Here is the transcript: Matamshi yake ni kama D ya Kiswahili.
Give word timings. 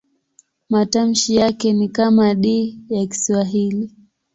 Matamshi 0.69 1.35
yake 1.35 1.73
ni 1.73 1.89
kama 1.89 2.35
D 2.35 2.75
ya 2.89 3.05
Kiswahili. 3.07 3.91